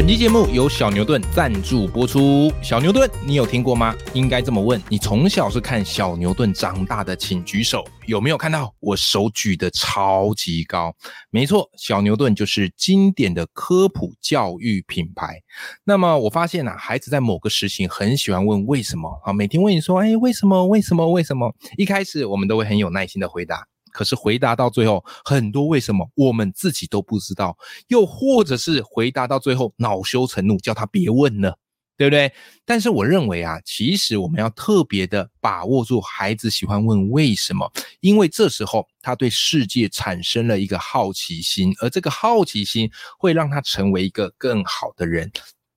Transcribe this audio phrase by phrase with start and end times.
[0.00, 2.50] 本期节目由小牛顿赞助播出。
[2.62, 3.94] 小牛顿，你有听过吗？
[4.14, 7.86] 应该这么问：你从小是看小牛顿长大的，请举手。
[8.06, 10.90] 有没有看到我手举的超级高？
[11.28, 15.38] 没错，小牛顿就是经典的科普教育品牌。
[15.84, 20.66] 那么我发现啊，孩子在某个事情很喜欢问为什么啊，每天问你说，哎，为什么？
[20.66, 21.10] 为什么？
[21.10, 21.54] 为什么？
[21.76, 23.66] 一开始我们都会很有耐心的回答。
[23.92, 27.56] 可是回答到最后，很多为什么我们自己都不知道，
[27.88, 31.56] 又或者是回答到最后恼羞成怒，叫他别问了，
[31.96, 32.32] 对不对？
[32.64, 45.30] 但是我认为啊，其实我们要特别的把握住孩子喜欢问为什么，因为这时候他对世界产生了一个好奇心，而这个好奇心会让他成为一个更好的人。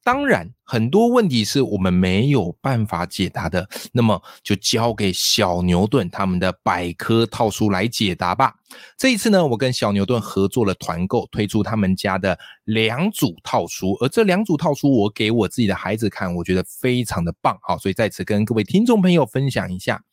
[0.06, 8.56] 当然，很多问题是我们没有办法解答的，那么就交给小牛顿他们的百科套书来解答吧。
[8.98, 20.04] 这一次呢，我跟小牛顿合作了团购，推出他们家的两组套书，而这两组套书我给我自己的孩子看，我觉得非常的棒好，所以在此跟各位听众朋友分享一下。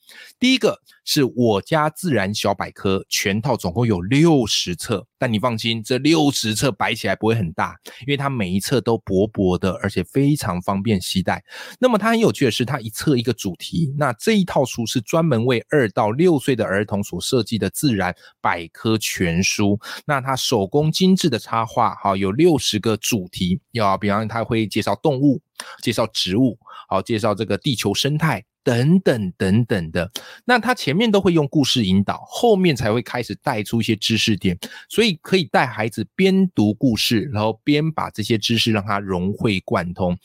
[0.41, 11.43] 第一个是我家自然小百科全套，总共有六十册，但你放心，这六十册摆起来不会很大，因为它每一册都薄薄的，而且非常常方便携带。
[11.79, 13.95] 那么它很有趣的是，它一册一个主题。
[13.97, 19.79] 那这一套书是专门为二到六岁的儿童所设计的自然百科全书。
[20.05, 25.41] 那它手工精致的插画，好，有六十个主题，要比方它会介绍动物，
[25.83, 28.45] 介绍植物，好，介绍这个地球生态。
[28.63, 30.11] 等等等等的，
[30.45, 34.59] 那他前面都会用故事引导，后面才会开始带出一些知识点，
[34.89, 40.17] 所以可以带孩子边读故事，然后边把这些知识让他融会贯通。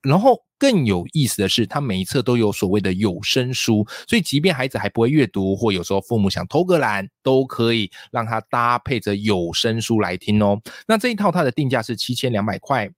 [0.00, 10.60] 然后更有意思的是，他每一册都有所谓的有声书，所以即便孩子还不会阅读，或有时候父母想偷个懒，都可以让他搭配着有声书来听哦。
[10.88, 12.90] 那这一套它的定价是七千两百块。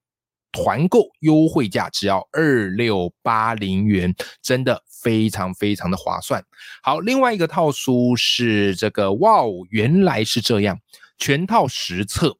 [0.55, 6.41] 团购优惠价只要二六八零元，真的非常非常的划算。
[6.81, 10.79] 好，另外一个套书是这个，哇哦，原来是这样，
[11.17, 12.37] 全套实测。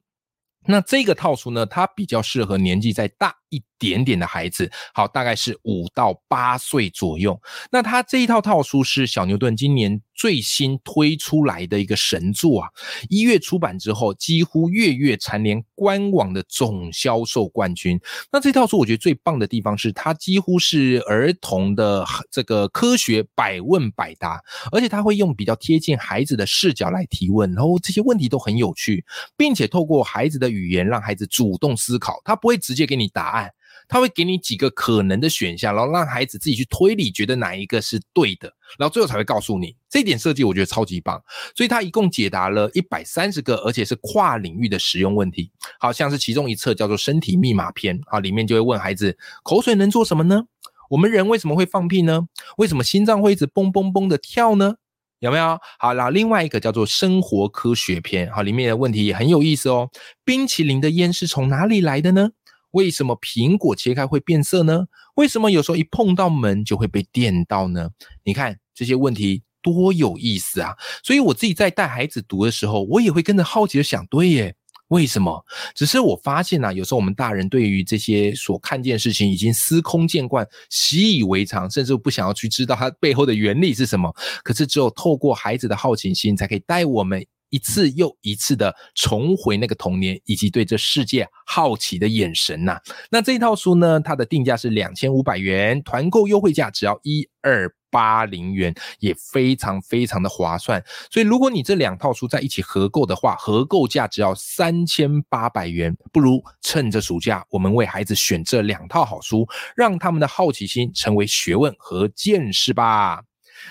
[0.67, 3.35] 那这个套书呢，它比较适合年纪再大。
[3.49, 7.39] 一点点的孩子，好，大概是五到八岁左右。
[7.71, 12.69] 那他这一套套书是小牛顿今年最新推出来的一个神作啊！
[13.09, 17.99] 一月出版之后，几乎月月蝉联官网的总销售冠军。
[18.31, 24.41] 那这套书我觉得最棒的地方是，它几乎是儿童的这个科学百问百答，
[24.71, 29.05] 而且他会用比较贴近孩子的视角来提问，然后这些问题都很有趣，
[29.35, 33.44] 并且透过孩子的语言让孩子主动思考，他不会直接给你答案。
[33.87, 39.75] 他会给你几个可能的选项，然后让孩子自己去推理，觉得哪一个是对的，然后最后才会告诉你。
[39.89, 41.21] 这点设计我觉得超级棒，
[41.55, 45.51] 所以他一共解答了一百三十个，而且是跨领域的实用问题。
[45.79, 50.43] 好像是其中一册叫做《身体密码篇》啊，里面就会问孩子：口水能做什么呢？
[50.89, 52.27] 我们人为什么会放屁呢？
[52.57, 54.75] 为什么心脏会一直嘣嘣嘣的跳呢？
[55.19, 55.57] 有没有？
[55.79, 59.89] 好，然后另外一个叫做《生活科学篇》，好，里面的问题也很有意思哦。
[60.23, 62.31] 冰淇淋的烟是从哪里来的呢？
[62.75, 64.85] 为什么苹果切开会变色呢？
[65.15, 67.89] 为什么有时候一碰到门就会被电到呢？
[68.25, 70.75] 你看这些问题多有意思啊！
[71.01, 74.53] 所以我自己在带孩子读的时候，我也会跟着好奇的想：对耶，
[74.89, 75.45] 为什么？
[75.73, 84.13] 只是我发现啊，有时候我们大人对于这些所看见事情已经司空见惯、习以为常，甚至不想要去知道它背后的原理是什么。
[84.43, 87.25] 可是只有透过孩子的好奇心，才可以带我们。
[87.49, 92.79] 一次又一次的重回那个童年，以及对这世界好奇的眼神呐。
[93.09, 100.83] 那这一套书呢，它的定价是两千五百元，团购优惠价只要一二八零元，也非常非常的划算。
[101.09, 105.95] 所以，如果你这两套书在一起合购的话，合购价只要三千八百元。
[106.11, 113.23] 不如趁着暑假，我们为孩子选这两套好书，让他们的好奇心成为学问和见识吧。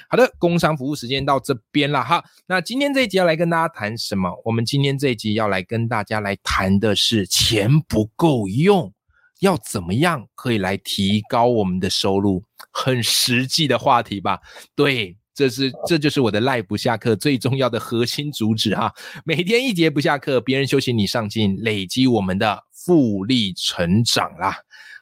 [0.09, 2.23] 好的，工商服务时间到这边了哈。
[2.47, 4.31] 那今天这一集要来跟大家谈什么？
[4.45, 8.93] 我们今天这一集要来跟大家来谈的是钱不够用，
[9.41, 12.43] 要怎么样可以来提高我们的收入？
[12.71, 14.41] 很实际的话题吧？
[14.75, 18.93] 对，这是这就是我的赖不下课最重要的核心主旨哈。
[19.25, 24.57] 每天一节不下课，别人休息你上进，累积我们的复利成长啦。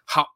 [0.04, 0.26] 好。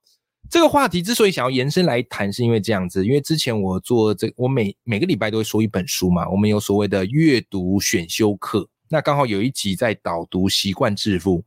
[0.51, 11.39] 这个话题之所以想要延伸来谈，是因为这样子，因为之前我做这，我每每个礼拜都会说一本书嘛，我们有所谓的阅读选修课，那刚好有一集在导读《习惯致富》，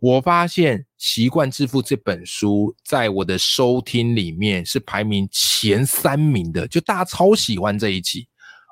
[0.00, 8.26] 我发现《习惯致富》这本书在我的收听里面是排名前三名的，就大家超喜欢这一集。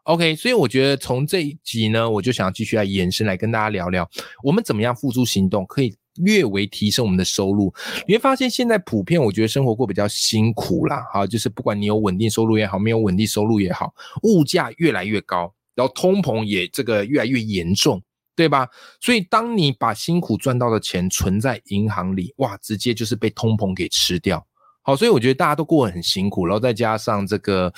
[0.04, 4.08] OK，所以我觉得从这一集呢，我就想要继续来延伸来跟大家聊聊，
[4.42, 7.72] 我们怎么样付诸行动，可以略微提升我们的收入。
[8.06, 18.02] 你会发现现在普遍，我觉得生活过比较辛苦啦，哈，就是不管你有稳定收入也好，没有稳定收入也好，物价越来越高，然后通膨也这个越来越严重。
[18.38, 18.68] 对吧？
[19.00, 24.46] 所以当你把辛苦赚到的钱存在银行里，哇，直接就是被通膨给吃掉。
[24.86, 27.72] 好，所以我觉得大家都过得很辛苦，然后再加上这个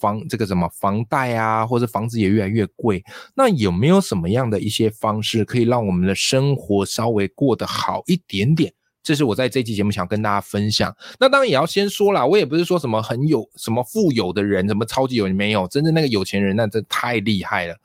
[0.00, 3.02] 房这个什么房贷啊，或者房子也越来越贵。
[3.34, 8.72] 那有没有什么样的一些方式可以让我们的生活稍微过得好一点点？
[9.02, 10.96] 这是我在这期节目想跟大家分享。
[11.18, 15.66] 那当然也要先说了，我也不是说什么很有什么富有的人，什么超级有钱没有？
[15.66, 17.76] 真正那个有钱人，那真太厉害了。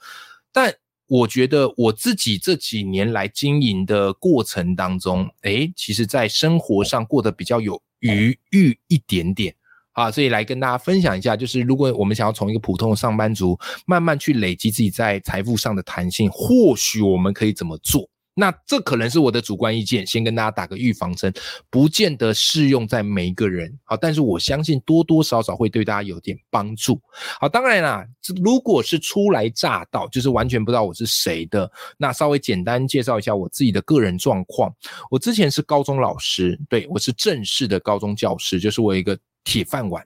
[0.54, 0.72] 但
[1.08, 9.54] 我觉得我自己这几年来经营的过程当中，诶，其实在生活上过得比较有余裕一点点
[9.92, 18.09] 啊，所以来跟大家分享一下，就是如果我们想要从一个普通的上班族慢慢去累积自己在财富上的弹性，或许我们可以怎么做？
[18.40, 21.34] 那这可能是我的主观意见，先跟大家打个预防针，
[21.70, 23.78] 不见得适用在每一个人。
[23.84, 27.00] 好，但是我相信多多少少会对大家有点帮助。
[27.40, 28.06] 好，当然啦，
[28.42, 34.74] 如果是初来乍到，就是完全不知道我是谁的，那稍微简单介绍一下我自己的个人状况。
[35.12, 40.02] 我之前是高中老师，对我是正式的高中教师，就是我一个铁饭碗。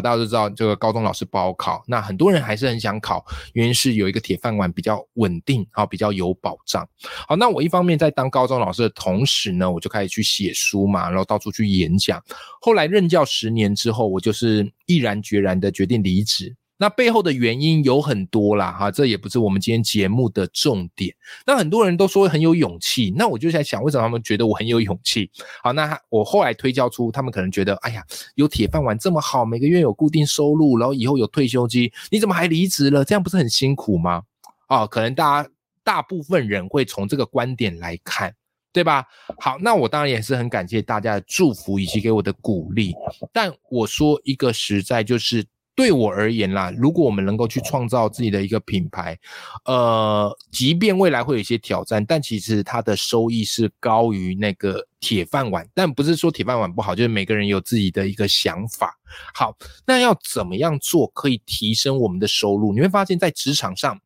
[0.00, 6.88] 大家都知道这个高中老师不好考，那很多人还是很想考，原因是有一个铁饭碗比较稳定，啊比较有保障。
[7.26, 12.22] 好，那我一方面在当高中老师的同时呢，我就开始去写书嘛，然后到处去演讲。
[12.60, 16.54] 后来任教十年之后，我就是毅然决然的决定离职。
[16.80, 21.12] 那背后的原因有很多啦，哈，这也不是我们今天节目的重点。
[21.44, 25.28] 那很多人都说很有勇气，那我就在想，为什么他们觉得我很有勇气？
[25.60, 28.04] 好，那我后来推敲出，他们可能觉得，哎呀，
[28.36, 33.04] 有铁饭碗这么好，每个月有固定收入，然后以后有退休金，你怎么还离职了？
[33.04, 34.22] 这样不是很辛苦吗？
[34.68, 35.50] 啊，可能大家
[35.82, 38.32] 大部分人会从这个观点来看，
[38.72, 39.04] 对吧？
[39.40, 42.94] 好，那我当然也是很感谢大家的祝福以及给我的鼓励，
[43.32, 45.44] 但我说一个实在就是。
[45.78, 49.16] 对我而言啦，如果我们能够去创造自己的一个品牌，
[49.64, 55.64] 呃，即便未来会有一些挑战，但其实它的收益是高于那个铁饭碗。
[55.74, 58.92] 但不是说铁饭碗不好，就是每个人有自己的一个想法。
[59.32, 62.74] 好，那要怎么样做可以提升我们的收入？
[62.74, 63.96] 你会发现在职场上，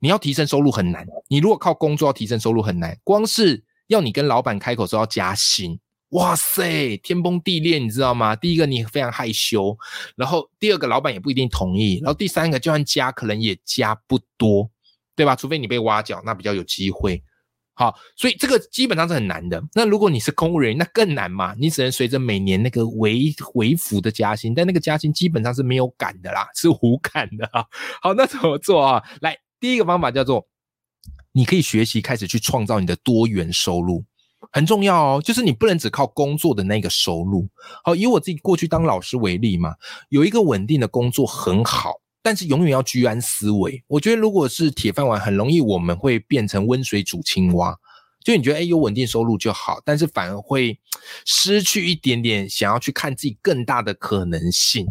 [0.00, 1.06] 你要提升收入很难。
[1.28, 5.78] 你如果靠工作要提升收入很难，光是要你跟老板开口说要加薪。
[6.10, 8.34] 哇塞，天崩地裂，你知道吗？
[8.34, 9.76] 第一个你非常害羞，
[10.16, 14.70] 然后第二个老板也不一定同意，然后第三个就算加，可能也加不多，
[15.14, 15.36] 对吧？
[15.36, 17.22] 除非你被挖角，那比较有机会。
[17.74, 19.62] 好，所以这个基本上是很难的。
[19.72, 27.64] 那如果你是公务员，那更难嘛，你只能随着每年那个微微幅的加薪，但那个加薪基本上是没有感的啦，是无感的啊。
[28.02, 29.04] 好，那怎么做啊？
[29.20, 30.48] 来，第一个方法叫做，
[31.32, 34.04] 你可以学习开始去创造你的多元收入。
[34.52, 37.48] 很重要哦，就是你不能只靠工作的那个收入。
[37.84, 39.74] 好，以我自己过去当老师为例嘛，
[40.08, 43.82] 有一个稳定的工作很好，但是永远要居安思危。
[43.88, 47.76] 我觉得如果是铁饭碗，很容易我们会变成温水煮青蛙。
[48.24, 50.78] 就你觉得哎，有稳定收入就好，但是反而会
[51.24, 54.86] 失去一点点想要去看自己更大的可能性。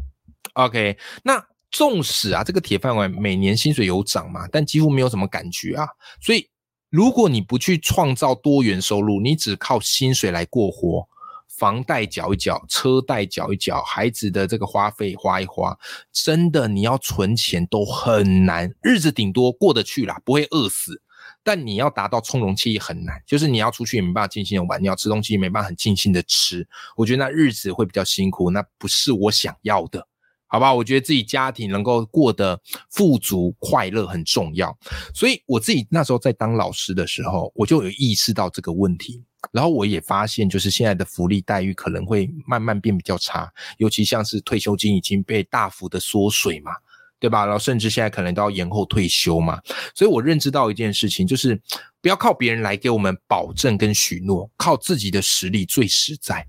[0.54, 5.88] OK，那纵使啊，这个铁饭碗每年薪水有涨嘛，但几乎没有什么感觉啊，
[6.22, 6.48] 所以。
[6.90, 11.06] 如果你不去创造多元收入，你只靠薪水来过活，
[11.50, 15.78] 房贷缴一缴，车贷缴一缴，孩子的这个花费花一花，
[16.14, 21.02] 真的你要存钱都很难，日子顶多过得去啦，不会饿死。
[21.44, 30.08] 但你要达到从容期很难，就是你要出去也没办法尽兴的玩，你要吃东西也没办法很尽兴的吃，我觉得那日子会比较辛苦，那不是我想要的。
[30.48, 34.76] 好吧，我觉得自己家庭能够过得富足快乐很重要，
[35.14, 39.24] 所以我自己那时候在当老师的时候，我就有意识到这个问题。
[39.52, 46.72] 然后我也发现，就是现在的福利待遇可能会慢慢变比较差，尤其像是退休金已经被大幅的缩水嘛，
[47.20, 47.46] 对吧？
[47.46, 49.62] 然后甚至现在可能都要延后退休嘛。
[49.94, 51.62] 所以我认知到一件事情，就是
[52.02, 56.48] 不要靠别人来给我们保证跟许诺，靠自己的实力最实在。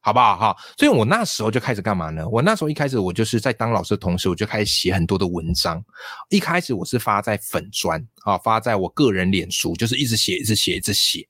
[0.00, 0.56] 好不好哈？
[0.76, 2.28] 所以我那时候就开始干嘛呢？
[2.28, 5.82] 我那时候一开始我就是在当老师的同时，我就开始写很多的文章。
[6.30, 11.26] 一开始我是发在粉砖啊，发在我个人脸书，就是一直写，一直写，一直写。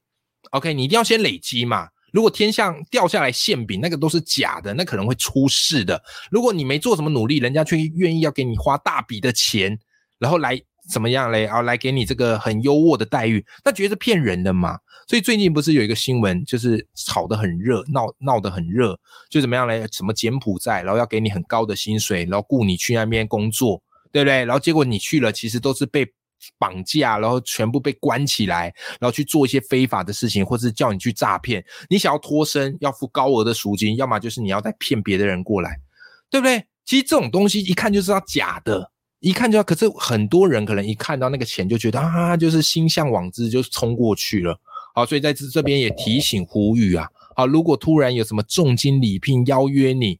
[0.50, 1.88] OK，你一定要先累积嘛。
[2.12, 6.02] 如果天上掉下来馅饼，那个都是假的，那可能会出事的。
[6.31, 9.78] 如果你没做什么努力，人家却愿意要给你花大笔的钱，
[10.19, 11.47] 然后来怎么样嘞？
[11.47, 14.78] 啊，来给你这个很优渥的待遇，那绝对是骗人的嘛。
[15.12, 19.87] 所以最近不是有一个新闻，就是炒得很热，闹闹得很热，就怎么样嘞？
[19.92, 24.42] 什么柬埔寨，然后要给你很高的薪水，然后雇你去那边工作，对不对？
[24.47, 26.11] 然后结果你去了，其实都是被
[26.59, 31.62] 绑架，然后全部被关起来，然后去做一些非法的事情，或是叫你去诈骗。
[31.90, 35.78] 你想要脱身，要付高额的赎金，要么就是你要再骗别的人过来，
[36.31, 36.64] 对不对？
[36.87, 38.90] 其实这种东西一看就知道假的。
[39.21, 44.59] 一看就要，可是很多人可能一看到那个钱就觉得啊，就是心向往之，就冲过去了。
[44.94, 50.18] 好，所以在这这边也提醒呼吁啊，好，如果突然有什么重金礼聘邀约你，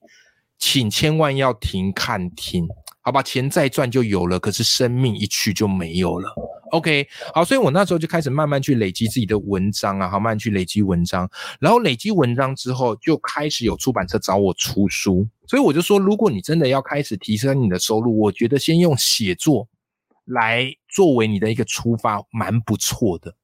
[0.58, 2.66] 请千万要停看听，
[3.02, 3.22] 好吧？
[3.22, 6.32] 钱再赚就有了，可是生命一去就没有了。
[6.70, 19.68] OK，好，所以我那时候就开始慢慢去累积自己的文章啊，好，慢慢去累积文章，然后累积文章之后，就开始有出版社找我出书，所以我就说，如果你真的要开始提升你的收入，我觉得先用写作
[20.24, 23.34] 来作为你的一个出发，蛮不错的。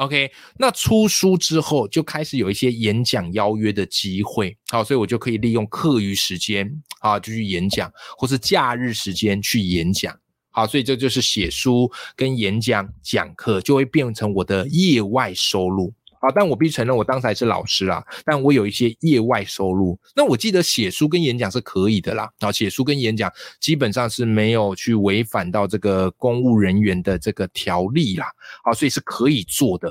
[0.00, 6.66] OK，那出书之后就开始有一些演讲邀约的机会，好，所以我就可以利用课余时间
[7.00, 10.18] 啊，就去演讲，或是假日时间去演讲。
[10.52, 15.92] 好，所以这就是写书跟演讲讲课就会变成我的业外收入。
[16.22, 19.98] 好，但我必须承认，我当时还是老师啦，但我有一些业外收入。
[20.14, 28.26] 那我记得写书跟演讲是可以的啦，啊，写书跟演讲基本上是没有去违反到这个公务人员的这个条例啦，
[28.62, 29.90] 好，所以是可以做的。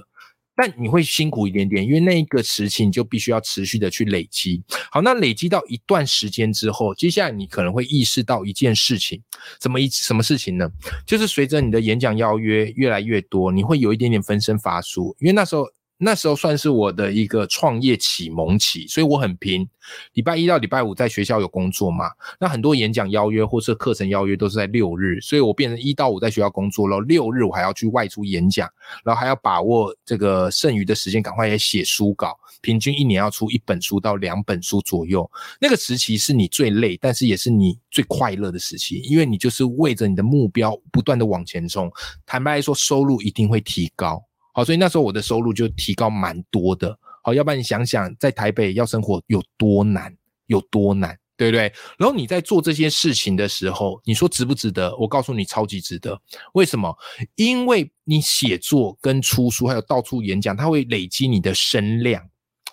[0.55, 4.61] 但你会辛苦一点点，因为那个时期你就必须要持续的去累积。
[4.91, 9.19] 好，那累积到一段时间之后，接下来你可能会意识到一件事情，
[9.59, 10.69] 怎么一什么事情呢？
[11.07, 15.65] 就是随着你的演讲邀约越来越多，你会有一点点分身乏术，因为那时候。
[16.01, 19.67] 那时候算是我的一个创业启蒙期，所以我很拼。
[20.13, 28.69] 礼拜一到礼拜五在学校有工作嘛，那很多演讲邀约或是课程邀约都是在六日，所以我变成一到五在学校工作了，六日我还要去外出演讲，
[29.03, 35.29] 然后还要把握这个剩余的时间，赶快也写书稿，平均一年要出一本书到两本书左右。
[35.59, 41.91] 那个时期是你最累，但是也是你最快乐的时期，因为你就是为着你的目标不断的往前冲。
[42.25, 44.23] 坦白来说，收入一定会提高。
[44.59, 46.99] 好，所以那时候我的收入就提高蛮多的。
[47.23, 50.13] 好，要不然你想想，在台北要生活有多难，
[50.47, 51.71] 有多难，对不对？
[51.97, 54.93] 然后你在做这些事情的时候，你说值不值得？
[54.97, 56.21] 我告诉你，超级值得。
[56.55, 56.93] 为什么？
[57.35, 62.21] 因为你写作跟出书，还有到处演讲，它会累积你的声量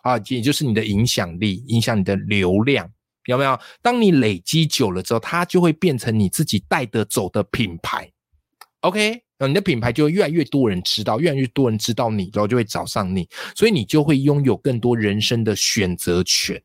[0.03, 2.91] 啊，也就是你的影响力，影响你的流量，
[3.27, 3.57] 有没有？
[3.81, 8.11] 当你累积久了之后，它就会变成你自己带得走的品牌。
[8.81, 9.26] OK。
[9.39, 16.63] 那你的品牌就会越来越多人知道，越来越多人知道你，然后就会找上你，所以你就会拥有更多人生的选择权。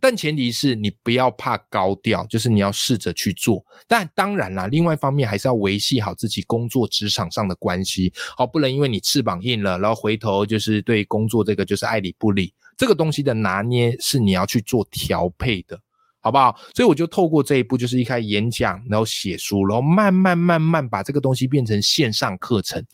[0.00, 3.62] 但前提是你不要怕高调，就是你要试着去做。
[3.88, 12.54] 但当然啦，另外一方面还是要维系好自己工作职场上的关系，好，不能因为你翅膀硬了，然后回头就是对工作这个就是爱理不理。
[12.76, 15.78] 这个东西的拿捏是你要去做调配的。
[16.22, 16.54] 好不好？
[16.74, 22.84] 所以我就透过这一步，就是一开始演讲，然后写书，然后慢慢慢慢把这个东西变成线上课程。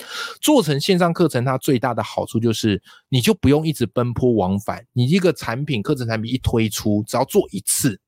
[0.40, 4.85] 做成线上课程，它最大的好处就是，你就不用一直奔波往返。
[4.92, 8.00] 你一个产品、课程产品一推出，只要做一次，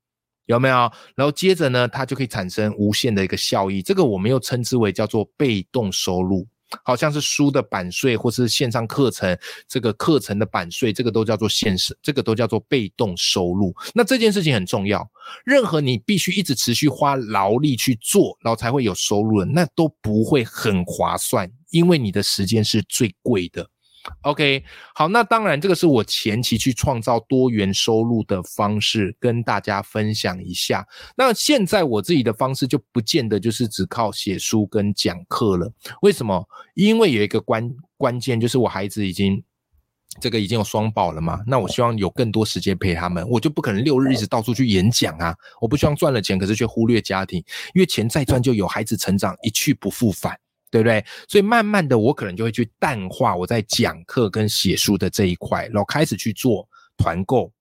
[0.45, 0.75] 有没有？
[1.15, 3.81] 然后接着呢，它就可以产生无限的一个效益。
[3.81, 6.47] 这个我们又称之为叫做被动收入。
[6.83, 13.75] 好像是书的版税，或是线上课程这个课程的版税，这个都叫做现实，这个都叫做被动收入。
[13.93, 15.09] 那这件事情很重要，
[15.45, 23.69] 任何你必须一直持续花劳力去做，然后才会有收入的，那都不会很划算，因为你的时间是最贵的。
[24.21, 24.63] OK，
[24.93, 30.85] 好，那当然，这个是我前期去创造多元收入的方式，跟大家分享一下。
[31.15, 35.71] 那现在我自己的方式就不见得就是只靠写书跟讲课了。
[36.01, 36.47] 为什么？
[36.75, 39.41] 因为有一个关关键，就是我孩子已经
[40.19, 41.39] 这个已经有双保了嘛。
[41.47, 45.35] 那我希望有更多时间陪他们，我就不可能六日一直到处去演讲啊。
[45.61, 47.39] 我不希望赚了钱，可是却忽略家庭，
[47.73, 50.37] 因为钱再赚就有，孩子成长一去不复返。
[50.71, 51.03] 对不对？
[51.27, 57.51] 所以慢慢的，我可能就会去淡化我在讲课跟写书的这一块，然后开始去做团购，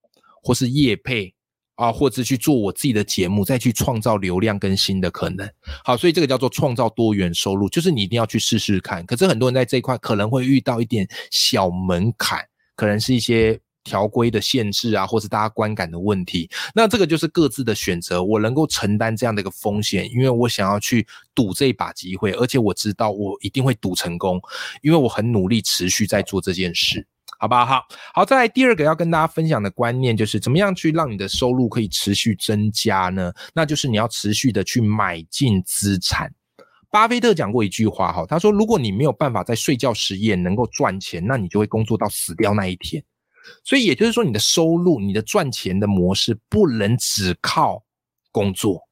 [0.43, 1.35] 或是业配
[1.77, 5.49] 啊，或者去做我自己的节目，再去创造流量跟新的可能。
[5.85, 9.05] 好，所以这个叫做创造多元收入，就是你一定要去试试看。
[9.07, 12.45] 可是很多人在这一块可能会遇到一点小门槛，
[12.77, 13.61] 可能是一些。
[13.89, 18.23] 条规的限制啊，或是大家观感的问题，那这个就是各自的选择。
[18.23, 24.39] 我能够承担这样的一个风险，因为我想要去赌这一把机会，而且我知道我一定会赌成功，
[24.83, 27.07] 因为我很努力，持续在做这件事，
[27.39, 27.65] 好不好？
[27.65, 28.25] 好，好。
[28.25, 33.33] 再来第二个要跟大家分享的观念就是，怎么样去让你的收入可以持续增加呢？
[33.55, 36.31] 那就是你要持续的去买进资产。
[36.91, 43.05] 巴菲特讲过一句话哈，他说：“如果你没有办法在睡觉时也能够赚钱，那你就会工作到死掉那一天。”
[43.65, 47.85] 所以也就是说，你的收入、你的赚钱的模式不能只靠
[48.31, 48.83] 工作，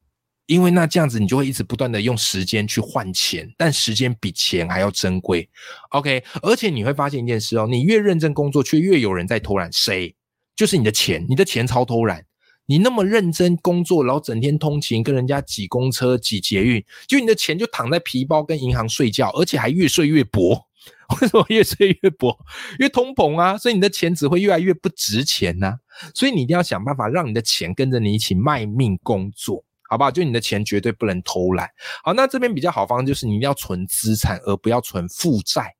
[0.46, 5.48] 因为那这样子你就会一直不断的用时间去换钱，但时间比钱还要珍贵。
[5.90, 9.72] OK，而且你会发现一件事哦，你越认真工作，却越有人在偷懒。
[9.72, 10.14] 谁？
[10.54, 12.24] 就是你的钱，你的钱超偷懒。
[12.68, 20.66] 你那么认真工作，然后整天通勤，跟人家挤公车、挤捷运，就你的钱就躺在皮包跟银行睡觉，而且还越睡越薄。
[21.20, 22.36] 为什么越吹越薄？
[22.78, 25.76] 越通膨啊，所以你的钱只会越来越不值钱呐。
[26.14, 30.10] 所以你一定要想办法让你的钱跟着你一起卖命工作，好不好？
[30.10, 31.68] 就你的钱绝对不能偷懒。
[32.02, 35.74] 好，那这边比较好方就是你一定要存资产，而不要存负债。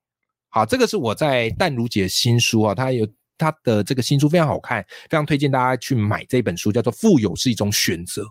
[0.49, 3.07] 好，这个是我在淡如姐新书啊，它有。
[3.39, 8.23] 她的这个新书非常好看，非常推荐大家去买这本书，叫做《富有是一种选择》。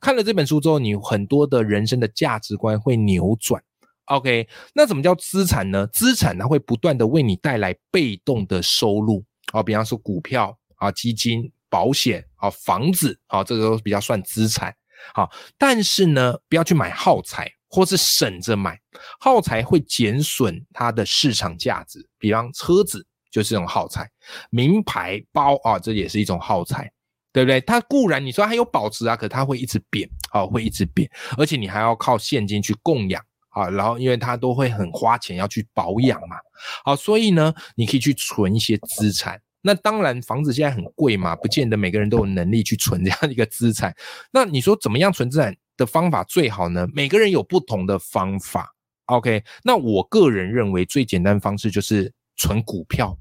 [0.00, 3.62] 看了这本书之后，你很多的人生的价值观会扭转。
[4.06, 5.86] OK，那怎么叫资产呢？
[5.88, 14.74] 资产它会不断的为你带来被动的收入啊，比方说股票啊、基金、保险啊、房子啊，这个都比较算资产。
[15.14, 18.80] 好，但是呢，不要去买耗材，或是省着买
[19.20, 23.06] 耗材会减损它的市场价值，比方车子。
[23.28, 24.08] 就是这种耗材，
[24.48, 26.90] 名牌包啊，这也是一种耗材，
[27.34, 27.60] 对不对？
[27.62, 33.22] 它固然你说它有保值啊，可它会一直贬啊，会一直贬，而且你还要靠现金去供养
[33.56, 36.36] 啊，然后因为它都会很花钱要去保养嘛，
[36.84, 39.40] 好，所以呢，你可以去存一些资产。
[39.62, 43.96] 那当然，房子现在很贵嘛，不见得每个人都有能力去存这样一个资产。
[44.30, 46.86] 那你说怎么样存资产的方法最好呢？
[46.92, 48.74] 每个人有不同的方法。
[49.06, 53.18] OK，那我个人认为最简单方式就是存股票。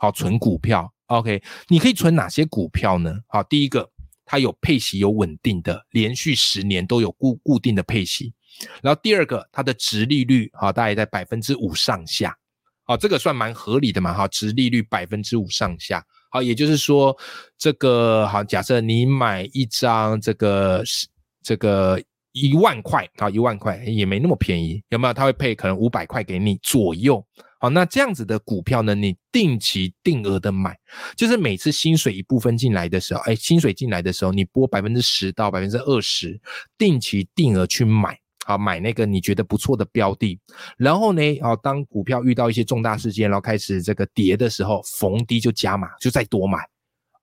[0.00, 3.20] 好，存股票，OK，你可以存哪些股票呢？
[3.28, 3.88] 好，第一个，
[4.24, 8.34] 它有配息，有稳定的，连续十年都有固固定的配息。
[8.82, 12.36] 然后第二个，它的值利率，好，大概在百分之五上下，
[12.84, 17.16] 好，这个算蛮合理的嘛，哈，值利率百分之五上下，好，也就是说，
[17.58, 20.82] 这个好，假设你买一张这个
[21.42, 22.00] 这个
[22.32, 25.14] 一万块，啊，一万块也没那么便宜，有没有？
[25.14, 27.24] 他会配可能五百块给你左右。
[27.58, 28.94] 好，那这样子的股票呢？
[28.94, 30.78] 你定期定额的买，
[31.16, 36.38] 就是每次薪水一部分进来的时候，哎，薪水进来的时候，你拨百分之十到百分之二十，
[36.76, 40.38] 定期定额去买，好，买那个你觉得不错的标的，
[40.78, 46.58] 然后呢，好，当股票遇到一些重大事件，然后开始这个跌的时候，逢低就加码，就再多买。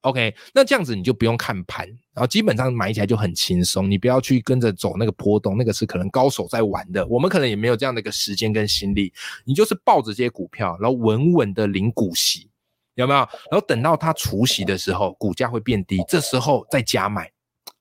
[0.01, 3.89] OK，那这样子你就不用看盘，然后基本上买起来就很轻松。
[3.89, 7.07] 你不要去跟着走那个波动，那个是可能高手在玩的。
[7.07, 9.13] 我们可能也没有这样的一个时间跟心力。
[9.45, 12.49] 你就是抱着这些股票，然后稳稳的领股息，
[12.95, 13.19] 有没有？
[13.49, 17.31] 然后等到它除息的时候，股价会变低，这时候再加买。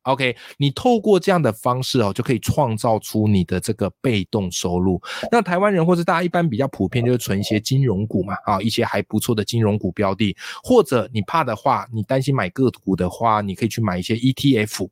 [0.02, 5.00] OK，你透过这样的方式哦，就可以创造出你的这个被动收入。
[5.30, 14.88] 那台湾人或者大家一般比较普遍就是存一些金融股嘛，啊，一些还不错的金融股标的，或者你怕的话，你担心买个股的话，你可以去买一些 ETF，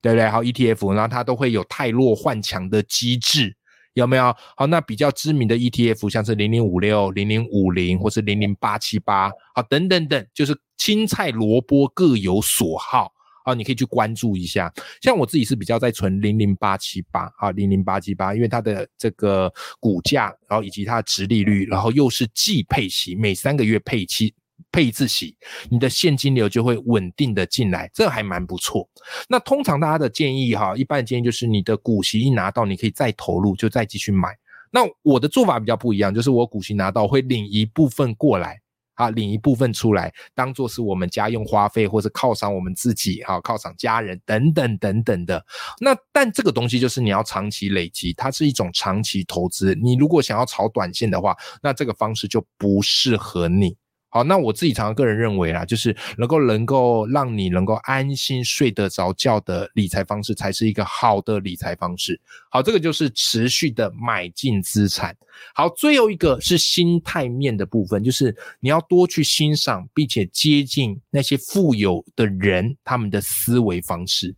[0.00, 0.28] 对不对？
[0.30, 3.54] 好，ETF，然后它都会有太弱换强的机制，
[3.92, 4.34] 有没有？
[4.56, 13.12] 好，那比较知名的 ETF 像是零零五六、零零五零或是零零八七八，好，等等等，就是青菜萝卜各有所好。
[13.44, 24.34] 啊，你可以去关注一下，像我自己是比较在存零零八七八啊，零零八七八，因为它的这个股价，然后以及它的值利率，然后又是季配息，每三个月配期
[24.72, 25.36] 配一次息，
[25.68, 28.88] 你的现金流就会稳定的进来，这还蛮不错。
[29.28, 34.30] 那通常大家的建议哈，一般的建议就是你的股息一拿到，你可以再投入，就再继续买。
[34.72, 38.60] 那我的做法比较不一样，就是我股息拿到会领一部分过来。
[38.94, 45.44] 啊，领一部分出来，当做是我们家用花费，或者犒赏我们自己，哈，犒赏家人等等等等的。
[45.80, 49.74] 那但这个东西就是你要长期累积，它是一种长期投资。
[49.74, 53.76] 你如果想要炒短线的话，那这个方式就不适合你。
[54.10, 62.20] 好，那我自己常常个人认为啦，就是能够能够让你能够安心睡得着觉的理财方式，才是一个好的理财方式。
[62.48, 65.16] 好，这个就是持续的买进资产。
[65.54, 74.34] 好，最后一个是心态面的部分，就是你要多去欣赏并且接近那些富有的人他们的思维方式。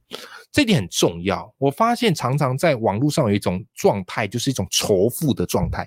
[0.53, 1.53] 这点很重要。
[1.59, 5.87] 我发现常常在网络上有一种状态，就是一种仇富的状态。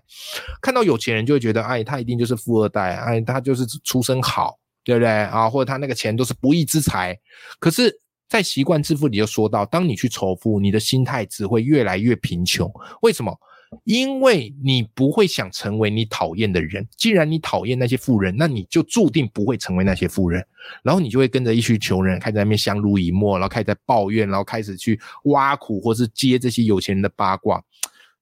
[0.61, 5.49] 看到有钱人就会觉得，哎，他一定就是富二代，哎，他就是出身好，对不对啊？
[5.49, 7.17] 或者他那个钱都是不义之财。
[7.59, 7.91] 可是，
[8.27, 12.71] 在习惯致富里就说到，当你去仇富，你的心态只会越来越贫穷。
[13.01, 13.35] 为什么？
[13.83, 20.43] 因为你不会想成为你讨厌的人，既然你讨厌那些富人，那你就注定不会成为那些富人，
[20.83, 27.63] 然后你就会跟着一群穷人，开始在那边相濡以沫，然后开始在抱怨，然后开始去挖苦或是接这些有钱人的八卦。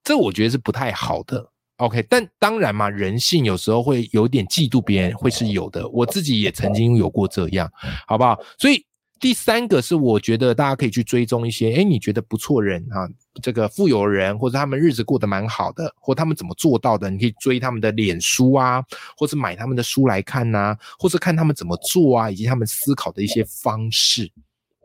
[0.04, 1.50] 这我觉得是不太好的。
[1.78, 5.88] OK，但当然嘛，人性有时候会有点嫉妒别人，会是有的。
[5.90, 7.70] 我自己也曾经有过这样，
[8.06, 8.36] 好不好？
[8.58, 8.84] 所以
[9.20, 13.08] 第三个是，我觉得大家可以去追踪一些，哎，你觉得不错人啊，
[13.42, 18.82] 这个富有人或者他们日子过得蛮好的，或他们怎么做到的，你可以追他们的脸书啊，
[19.16, 24.30] 或者买他们的书来看呐，或者看他们怎么做啊，以及他们思考的一些方式，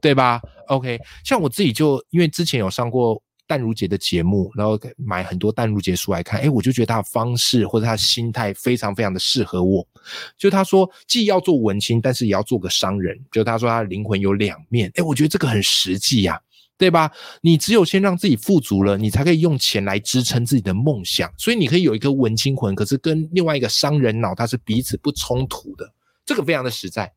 [0.01, 3.21] 对吧？OK，像我自己就因为之前有上过。
[3.47, 9.85] 淡如姐的节目，然后买很多淡如姐书来看，哎，我就觉得她的方式或者她的心态非常非常的适合我。
[10.37, 13.19] 就她说，既要做文青，但是也要做个商人。
[13.31, 16.39] 就她说，她的灵魂有两面，哎，我觉得这个很实际呀，
[16.77, 17.11] 对吧？
[17.41, 21.31] 你只有先让自己富足了，你才可以用钱来支撑自己的梦想。
[21.37, 25.91] 所以你可以有一个文青魂，可是跟另外一个商人脑，它是彼此不冲突的。
[26.25, 27.11] 这个非常的实在。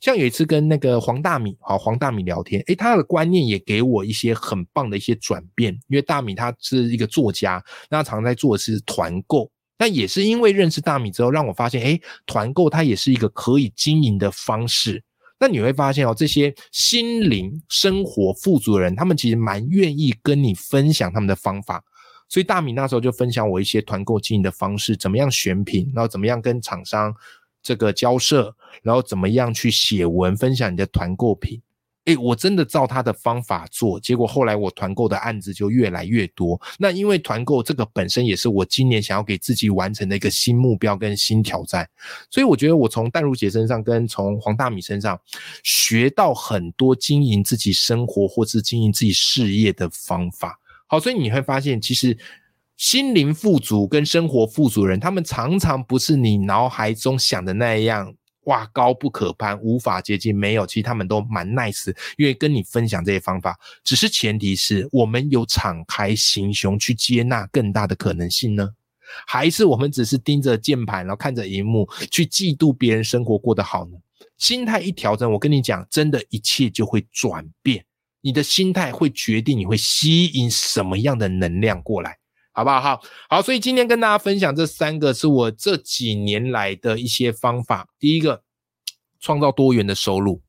[0.00, 5.72] 像有一次跟那个黄大米，好黄大米聊天，诶，他的观念也给我一些很棒的一些转变。
[5.88, 15.02] 因为大米他是一个作家，那常在做的是团购，但也是因为认识大米之后，让我发现，诶，团购它也是一个可以经营的方式。
[15.40, 21.82] 那你会发现哦，这些心灵生活富足的人，他们其实蛮愿意跟你分享他们的方法。
[22.28, 27.14] 所以大米那时候就分享我一些团购经营的方式，怎么样选品，然后怎么样跟厂商。
[27.62, 31.60] 这个交涉，然后怎么样去写文分享你的团购品？
[32.04, 36.58] 诶，我真的照他的方法做，结果后来我团购的案子就越来越多。
[36.78, 41.86] 那因为团购这个本身也是我今年想要给自己完成的一个新目标跟新挑战，
[42.30, 45.20] 所以我觉得我从淡如姐身上跟从黄大米身上
[45.62, 50.58] 学到很多经营自己生活或是经营自己事业的方法。
[50.86, 52.16] 好，所以你会发现其实。
[52.78, 58.14] 心灵富足跟生活富足人，他们常常不是你脑海中想的那样，
[58.44, 60.32] 哇，高不可攀，无法接近。
[60.34, 63.58] 没有，其实他们都蛮 nice，愿意跟你分享这些方法。
[63.82, 68.70] 只是前提是我们有敞开心胸去接纳更大的可能性呢，
[69.26, 73.98] 还是我们只是盯着键盘，然后看着荧幕去嫉妒别人生活过得好呢？
[74.36, 77.84] 心态一调整，我跟你讲，真的一切就会转变。
[78.20, 82.18] 你的心态会决定你会吸引什么样的能量过来。
[82.58, 82.80] 好不好？
[82.80, 87.86] 好，好，所以今天跟大家分享这三个是我这几年来的一些方法。
[88.00, 88.42] 第一个，
[89.20, 90.40] 创造多元的收入；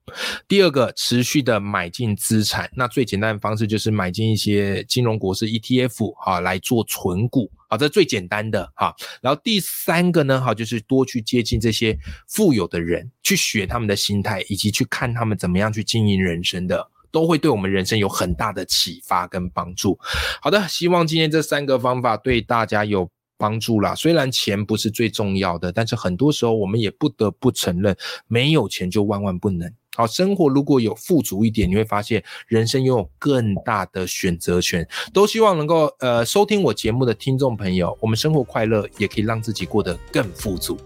[0.48, 2.67] 第二个，持续的买进资产。
[2.76, 8.91] 那最简单的方式就是买进一些金融国是 ETF，啊，来做存股，好，这最简单的哈。
[9.22, 11.95] 然后第三个呢，哈，就是多去接近这些
[12.28, 16.89] 富有的人，去学他们的心态，以及去看他们怎么样去经营人生的。
[17.12, 19.98] 都会对我们人生有很大的启发跟帮助。
[20.41, 23.95] 好的，希望今天这三个方法对大家有帮助啦。
[23.95, 27.95] 虽然钱不是最重要的，但是很多时候我们也不得不承认，
[28.28, 29.72] 没有钱就万万不能。
[29.95, 34.88] 好，生活如果有富足一点，你会发现人生拥有更大的选择权。
[35.13, 40.78] 都希望能够呃收听我节目的听众朋友，我们生活快乐，也可以让自己过得更富足。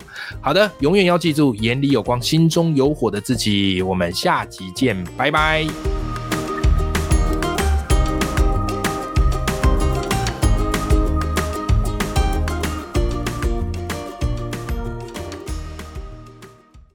[0.41, 3.83] 好的，永远要记住眼里有光，心中有火的自己。
[3.83, 6.12] 我们下集见，拜拜。